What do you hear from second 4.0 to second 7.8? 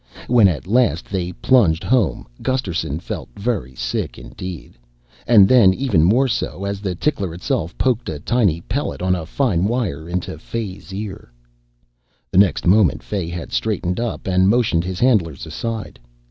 indeed and then even more so, as the tickler itself